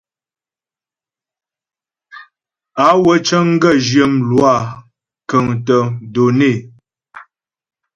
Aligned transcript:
Á 2.85 2.87
wə́ 3.03 3.17
cəŋ 3.27 3.47
gaə̂ 3.61 3.75
zhyə́ 3.85 4.07
mlwâ 4.17 4.53
kə́ŋtə́ 5.29 5.81
données. 6.13 6.57